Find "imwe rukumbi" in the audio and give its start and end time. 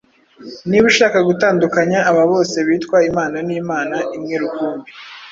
4.15-4.89